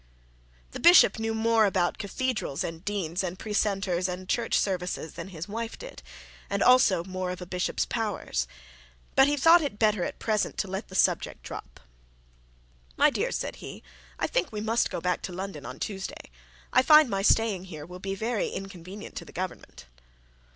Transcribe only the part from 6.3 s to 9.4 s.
and also more of the bishop's powers. But he